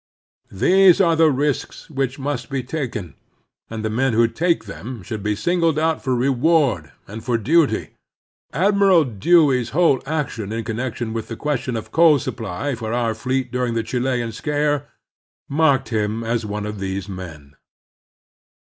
These 0.51 0.99
are 0.99 1.15
the 1.15 1.29
risks 1.29 1.87
which 1.91 2.17
must 2.17 2.49
be 2.49 2.63
taken, 2.63 3.13
and 3.69 3.85
the 3.85 3.89
men 3.91 4.13
who 4.13 4.27
take 4.27 4.63
them 4.63 5.03
should 5.03 5.21
be 5.21 5.35
singled 5.35 5.77
out 5.77 6.03
for 6.03 6.15
reward 6.15 6.91
and 7.07 7.23
for 7.23 7.37
duty. 7.37 7.91
Admiral 8.51 9.03
Dewey's 9.05 9.69
whole 9.77 10.01
action 10.07 10.51
in 10.51 10.63
connection 10.63 11.13
with 11.13 11.27
the 11.27 11.35
question 11.37 11.75
of 11.77 11.91
coal 11.91 12.17
sup 12.17 12.37
ply 12.37 12.73
for 12.73 12.91
our 12.93 13.13
fleet 13.13 13.51
during 13.51 13.75
the 13.75 13.83
Chilean 13.83 14.31
scare 14.31 14.89
marked 15.47 15.89
him 15.89 16.23
as 16.23 16.47
one 16.47 16.65
of 16.65 16.79
these 16.79 17.07
men. 17.07 17.53